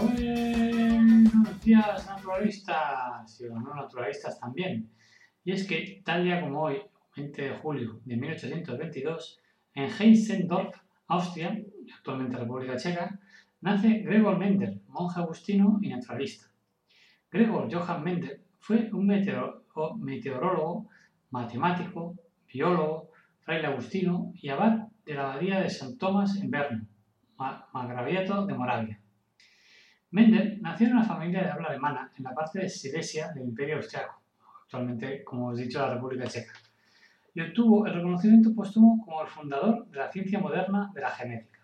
Buenos 0.00 1.60
días 1.62 2.06
naturalistas 2.06 3.38
y 3.38 3.44
los 3.44 3.62
no 3.62 3.74
naturalistas 3.74 4.40
también. 4.40 4.90
Y 5.44 5.52
es 5.52 5.68
que 5.68 6.00
tal 6.02 6.24
día 6.24 6.40
como 6.40 6.62
hoy, 6.62 6.80
20 7.14 7.42
de 7.42 7.58
julio 7.58 8.00
de 8.06 8.16
1822, 8.16 9.38
en 9.74 9.90
Heissendorf, 9.90 10.74
Austria, 11.06 11.62
actualmente 11.94 12.38
República 12.38 12.78
Checa, 12.78 13.20
nace 13.60 13.98
Gregor 13.98 14.38
Mendel, 14.38 14.80
monje 14.88 15.20
agustino 15.20 15.78
y 15.82 15.90
naturalista. 15.90 16.46
Gregor 17.30 17.68
Johann 17.70 18.02
Mendel 18.02 18.40
fue 18.58 18.88
un 18.94 19.06
meteorólogo, 19.06 20.88
matemático, 21.30 22.14
biólogo, 22.50 23.10
fraile 23.40 23.66
agustino 23.66 24.32
y 24.34 24.48
abad 24.48 24.88
de 25.04 25.14
la 25.14 25.32
abadía 25.32 25.60
de 25.60 25.68
San 25.68 25.98
Tomás 25.98 26.36
en 26.40 26.50
Berno, 26.50 26.86
Margraviato 27.36 28.46
de 28.46 28.54
Moravia. 28.54 29.00
Mendel 30.12 30.60
nació 30.60 30.88
en 30.88 30.94
una 30.94 31.04
familia 31.04 31.44
de 31.44 31.50
habla 31.50 31.68
alemana 31.68 32.10
en 32.18 32.24
la 32.24 32.34
parte 32.34 32.58
de 32.58 32.68
Silesia 32.68 33.28
del 33.32 33.44
Imperio 33.44 33.76
Austriaco, 33.76 34.20
actualmente, 34.64 35.22
como 35.22 35.50
os 35.50 35.58
he 35.60 35.62
dicho, 35.62 35.78
la 35.78 35.94
República 35.94 36.26
Checa, 36.26 36.52
y 37.32 37.40
obtuvo 37.40 37.86
el 37.86 37.94
reconocimiento 37.94 38.52
póstumo 38.52 39.00
como 39.04 39.22
el 39.22 39.28
fundador 39.28 39.86
de 39.86 39.98
la 39.98 40.10
ciencia 40.10 40.40
moderna 40.40 40.90
de 40.92 41.00
la 41.00 41.10
genética. 41.10 41.60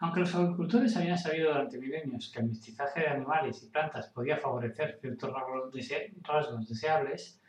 Aunque 0.00 0.20
los 0.20 0.34
agricultores 0.34 0.96
habían 0.96 1.16
sabido 1.16 1.52
durante 1.52 1.78
milenios 1.78 2.28
que 2.32 2.40
el 2.40 2.48
mestizaje 2.48 3.02
de 3.02 3.08
animales 3.08 3.62
y 3.62 3.70
plantas 3.70 4.08
podía 4.08 4.38
favorecer 4.38 4.98
ciertos 5.00 5.32
rasgos 5.32 6.68
deseables, 6.68 7.40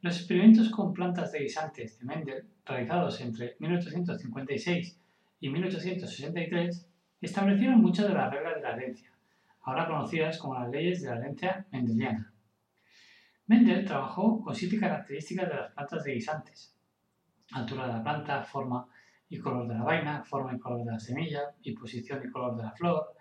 los 0.00 0.16
experimentos 0.16 0.70
con 0.70 0.92
plantas 0.92 1.30
de 1.30 1.40
guisantes 1.40 2.00
de 2.00 2.04
Mendel, 2.04 2.48
realizados 2.64 3.20
entre 3.20 3.54
1856 3.60 5.00
y 5.38 5.50
1863, 5.50 6.88
establecieron 7.20 7.80
muchas 7.80 8.08
de 8.08 8.14
las 8.14 8.32
reglas 8.32 8.56
de 8.56 8.62
la 8.62 8.76
herencia, 8.76 9.15
ahora 9.66 9.86
conocidas 9.88 10.38
como 10.38 10.54
las 10.54 10.70
leyes 10.70 11.02
de 11.02 11.10
la 11.10 11.18
herencia 11.18 11.66
mendeliana. 11.72 12.32
Mendel 13.48 13.84
trabajó 13.84 14.40
con 14.40 14.54
siete 14.54 14.78
características 14.78 15.48
de 15.48 15.54
las 15.56 15.72
plantas 15.72 16.04
de 16.04 16.14
guisantes. 16.14 16.74
Altura 17.52 17.86
de 17.86 17.92
la 17.94 18.02
planta, 18.02 18.42
forma 18.44 18.86
y 19.28 19.38
color 19.38 19.66
de 19.66 19.74
la 19.74 19.82
vaina, 19.82 20.22
forma 20.24 20.54
y 20.54 20.58
color 20.58 20.84
de 20.84 20.92
la 20.92 21.00
semilla, 21.00 21.40
y 21.62 21.72
posición 21.72 22.22
y 22.24 22.30
color 22.30 22.56
de 22.56 22.62
la 22.62 22.72
flor, 22.72 23.14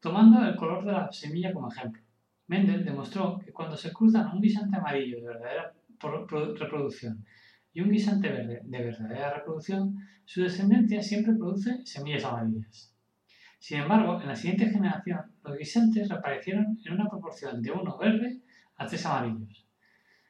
tomando 0.00 0.42
el 0.46 0.56
color 0.56 0.84
de 0.86 0.92
la 0.92 1.12
semilla 1.12 1.52
como 1.52 1.70
ejemplo. 1.70 2.02
Mendel 2.46 2.84
demostró 2.84 3.38
que 3.38 3.52
cuando 3.52 3.76
se 3.76 3.92
cruzan 3.92 4.28
un 4.34 4.40
guisante 4.40 4.76
amarillo 4.76 5.18
de 5.18 5.26
verdadera 5.26 5.74
reproducción 6.00 7.24
y 7.74 7.80
un 7.80 7.90
guisante 7.90 8.30
verde 8.30 8.60
de 8.64 8.84
verdadera 8.84 9.34
reproducción, 9.34 9.96
su 10.24 10.42
descendencia 10.42 11.02
siempre 11.02 11.34
produce 11.34 11.84
semillas 11.84 12.24
amarillas. 12.24 12.93
Sin 13.64 13.78
embargo, 13.78 14.20
en 14.20 14.28
la 14.28 14.36
siguiente 14.36 14.68
generación, 14.68 15.22
los 15.42 15.56
guisantes 15.56 16.10
reaparecieron 16.10 16.78
en 16.84 16.92
una 16.92 17.08
proporción 17.08 17.62
de 17.62 17.70
uno 17.70 17.96
verde 17.96 18.42
a 18.76 18.86
tres 18.86 19.06
amarillos. 19.06 19.66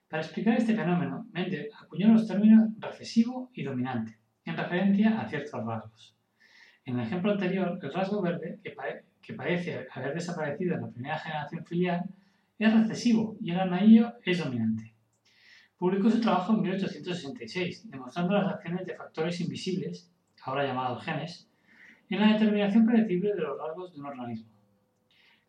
Para 0.08 0.22
explicar 0.22 0.56
este 0.56 0.76
fenómeno, 0.76 1.26
Mendel 1.32 1.68
acuñó 1.82 2.12
los 2.12 2.28
términos 2.28 2.68
recesivo 2.78 3.50
y 3.52 3.64
dominante, 3.64 4.20
en 4.44 4.56
referencia 4.56 5.20
a 5.20 5.28
ciertos 5.28 5.66
rasgos. 5.66 6.16
En 6.84 6.96
el 6.96 7.06
ejemplo 7.06 7.32
anterior, 7.32 7.76
el 7.82 7.92
rasgo 7.92 8.22
verde, 8.22 8.60
que, 8.62 8.72
que 9.20 9.34
parece 9.34 9.88
haber 9.92 10.14
desaparecido 10.14 10.76
en 10.76 10.82
la 10.82 10.90
primera 10.90 11.18
generación 11.18 11.66
filial, 11.66 12.04
es 12.56 12.72
recesivo 12.72 13.36
y 13.40 13.50
el 13.50 13.58
amarillo 13.58 14.12
es 14.24 14.38
dominante. 14.38 14.94
Publicó 15.76 16.08
su 16.08 16.20
trabajo 16.20 16.54
en 16.54 16.62
1866, 16.62 17.90
demostrando 17.90 18.34
las 18.34 18.54
acciones 18.54 18.86
de 18.86 18.94
factores 18.94 19.40
invisibles, 19.40 20.08
ahora 20.44 20.64
llamados 20.64 21.02
genes, 21.02 21.50
en 22.10 22.20
la 22.20 22.32
determinación 22.32 22.86
predecible 22.86 23.34
de 23.34 23.42
los 23.42 23.58
rasgos 23.58 23.92
de 23.92 24.00
un 24.00 24.06
organismo. 24.06 24.48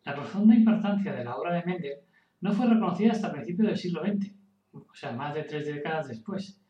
La 0.04 0.14
profunda 0.14 0.54
importancia 0.54 1.12
de 1.12 1.24
la 1.24 1.36
obra 1.36 1.54
de 1.54 1.64
Mendel 1.64 1.98
no 2.40 2.52
fue 2.52 2.66
reconocida 2.66 3.12
hasta 3.12 3.32
principios 3.32 3.68
del 3.68 3.76
siglo 3.76 4.02
XX, 4.04 4.32
o 4.72 4.94
sea, 4.94 5.12
más 5.12 5.34
de 5.34 5.44
tres 5.44 5.66
décadas 5.66 6.08
después, 6.08 6.60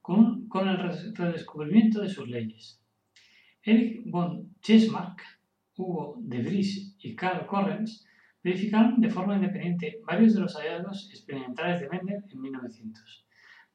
con, 0.00 0.48
el 0.54 1.14
redescubrimiento 1.14 2.02
de 2.02 2.08
sus 2.08 2.28
leyes. 2.28 2.80
Erich 3.62 4.02
von 4.04 4.54
Chesmark, 4.60 5.22
Hugo 5.76 6.16
de 6.18 6.42
Vries 6.42 6.96
y 6.98 7.14
Karl 7.14 7.46
Correns 7.46 8.06
verificaron 8.42 9.00
de 9.00 9.08
forma 9.08 9.36
independiente 9.36 10.00
varios 10.04 10.34
de 10.34 10.40
los 10.40 10.56
hallazgos 10.56 11.08
experimentales 11.10 11.80
de 11.80 11.88
Mendel 11.88 12.24
en 12.28 12.40
1900, 12.40 13.24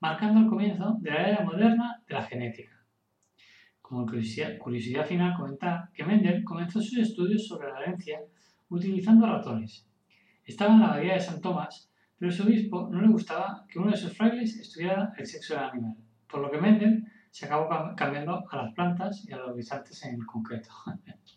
marcando 0.01 0.41
el 0.41 0.47
comienzo 0.47 0.97
de 0.99 1.11
la 1.11 1.29
era 1.29 1.45
moderna 1.45 2.03
de 2.07 2.13
la 2.13 2.23
genética. 2.23 2.76
Como 3.87 4.05
curiosidad, 4.05 5.05
final, 5.05 5.33
comentar 5.37 5.89
que 5.93 6.03
Mendel 6.03 6.43
comenzó 6.43 6.81
sus 6.81 6.97
estudios 6.97 7.47
sobre 7.47 7.71
la 7.71 7.79
herencia 7.79 8.19
utilizando 8.67 9.25
ratones. 9.25 9.87
Estaba 10.43 10.73
en 10.73 10.81
la 10.81 10.87
abadía 10.87 11.13
de 11.13 11.21
San 11.21 11.39
Tomás, 11.39 11.89
pero 12.19 12.29
su 12.29 12.43
obispo 12.43 12.89
no 12.91 12.99
le 12.99 13.07
gustaba 13.07 13.65
que 13.69 13.79
uno 13.79 13.91
de 13.91 13.95
sus 13.95 14.11
frailes 14.11 14.57
estudiara 14.57 15.13
el 15.17 15.25
sexo 15.25 15.53
del 15.53 15.63
animal, 15.63 15.95
por 16.29 16.41
lo 16.41 16.51
que 16.51 16.59
Mendel 16.59 17.05
se 17.31 17.45
acabó 17.45 17.69
cambiando 17.95 18.43
a 18.51 18.57
las 18.57 18.73
plantas 18.73 19.25
y 19.25 19.31
a 19.31 19.37
los 19.37 19.55
guisantes 19.55 20.03
en 20.03 20.19
concreto. 20.19 20.69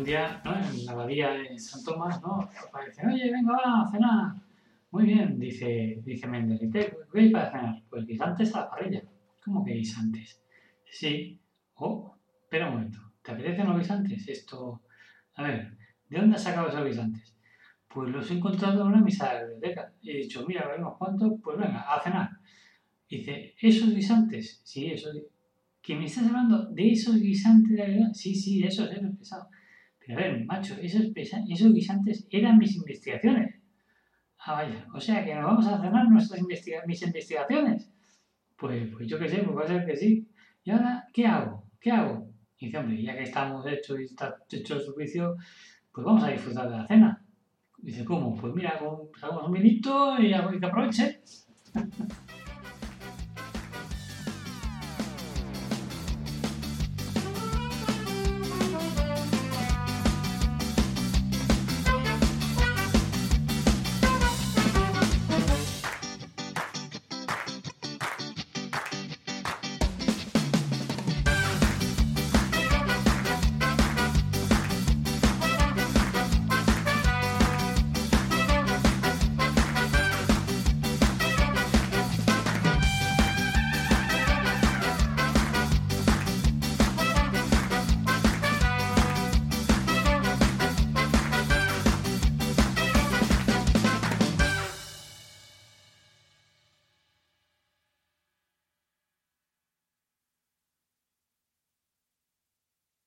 un 0.00 0.06
día, 0.06 0.40
¿no? 0.44 0.54
En 0.56 0.86
la 0.86 0.92
abadía 0.92 1.30
de 1.32 1.58
San 1.58 1.84
Tomás, 1.84 2.20
¿no? 2.22 2.48
Aparece, 2.68 3.06
oye, 3.06 3.30
venga, 3.30 3.52
va 3.52 3.82
a 3.82 3.90
cenar. 3.90 4.34
Muy 4.90 5.04
bien, 5.04 5.38
dice, 5.38 6.00
dice 6.04 6.26
Mendel. 6.26 6.58
¿Y 6.62 6.70
qué, 6.70 6.96
hay 7.14 7.30
para 7.30 7.50
cenar? 7.50 7.82
Pues 7.90 8.06
guisantes 8.06 8.54
a 8.54 8.60
la 8.60 8.70
parrilla. 8.70 9.02
¿Cómo 9.44 9.64
que 9.64 9.74
guisantes? 9.74 10.42
Sí. 10.90 11.38
Oh, 11.74 12.16
espera 12.42 12.68
un 12.68 12.74
momento. 12.74 12.98
¿Te 13.22 13.32
apetecen 13.32 13.68
los 13.68 13.78
guisantes? 13.78 14.26
Esto... 14.26 14.82
A 15.34 15.42
ver, 15.42 15.76
¿de 16.08 16.18
dónde 16.18 16.36
has 16.36 16.42
sacado 16.42 16.68
esos 16.68 16.84
guisantes? 16.84 17.36
Pues 17.86 18.10
los 18.10 18.30
he 18.30 18.34
encontrado 18.34 18.82
en 18.82 18.88
una 18.88 19.02
misa 19.02 19.28
de 19.28 19.34
la 19.34 19.40
biblioteca. 19.48 19.92
He 20.02 20.16
dicho, 20.16 20.46
mira, 20.46 20.66
vemos 20.66 20.96
cuánto, 20.98 21.36
pues 21.42 21.58
venga, 21.58 21.80
a 21.80 22.00
cenar. 22.00 22.30
Dice, 23.08 23.54
¿esos 23.60 23.94
guisantes? 23.94 24.62
Sí, 24.64 24.90
esos. 24.90 25.14
¿Que 25.82 25.96
me 25.96 26.04
estás 26.06 26.26
hablando 26.26 26.66
de 26.70 26.92
esos 26.92 27.16
guisantes 27.16 27.76
de 27.76 27.88
la 27.88 28.14
Sí, 28.14 28.34
sí, 28.34 28.62
esos, 28.62 28.90
esos 28.90 29.16
pesados. 29.16 29.48
A 30.12 30.16
ver, 30.16 30.44
macho, 30.44 30.74
esos, 30.80 31.06
esos 31.14 31.72
guisantes 31.72 32.26
eran 32.30 32.58
mis 32.58 32.76
investigaciones. 32.76 33.54
Ah, 34.38 34.54
vaya. 34.54 34.86
O 34.94 35.00
sea 35.00 35.24
que 35.24 35.34
nos 35.34 35.44
vamos 35.44 35.66
a 35.66 35.80
cenar 35.80 36.08
nuestras 36.08 36.40
mis 36.86 37.02
investigaciones. 37.02 37.90
Pues, 38.56 38.90
pues 38.92 39.08
yo 39.08 39.18
qué 39.18 39.28
sé, 39.28 39.38
pues 39.42 39.56
va 39.56 39.64
a 39.64 39.68
ser 39.68 39.86
que 39.86 39.96
sí. 39.96 40.28
¿Y 40.64 40.70
ahora 40.70 41.06
qué 41.12 41.26
hago? 41.26 41.64
¿Qué 41.80 41.90
hago? 41.90 42.28
Y 42.58 42.66
dice, 42.66 42.78
hombre, 42.78 43.02
ya 43.02 43.16
que 43.16 43.22
estamos 43.22 43.66
hechos 43.66 44.00
y 44.00 44.04
está 44.04 44.36
hecho 44.50 44.74
el 44.74 44.82
servicio, 44.82 45.36
pues 45.92 46.04
vamos 46.04 46.22
a 46.24 46.28
disfrutar 46.28 46.70
de 46.70 46.76
la 46.76 46.86
cena. 46.86 47.24
dice, 47.78 48.04
¿cómo? 48.04 48.34
Pues 48.34 48.54
mira, 48.54 48.78
sacamos 49.18 49.46
un 49.46 49.52
vinito 49.52 50.20
y, 50.20 50.34
y 50.34 50.60
que 50.60 50.66
aproveche. 50.66 51.20